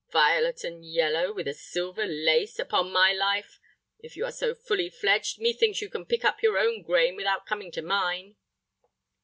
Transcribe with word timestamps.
Violet 0.11 0.63
and 0.63 0.83
yellow, 0.83 1.31
with 1.31 1.47
a 1.47 1.53
silver 1.53 2.07
lace, 2.07 2.57
upon 2.57 2.91
my 2.91 3.13
life! 3.13 3.59
If 3.99 4.15
you 4.17 4.25
are 4.25 4.31
so 4.31 4.55
fully 4.55 4.89
fledged, 4.89 5.39
methinks 5.39 5.79
you 5.79 5.89
can 5.91 6.07
pick 6.07 6.25
up 6.25 6.41
your 6.41 6.57
own 6.57 6.81
grain 6.81 7.15
without 7.15 7.45
coming 7.45 7.71
to 7.73 7.83
mine." 7.83 8.35